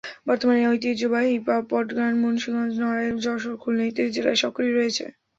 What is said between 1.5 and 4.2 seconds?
পটগান মুন্সিগঞ্জ, নড়াইল, যশোর, খুলনা ইত্যাদি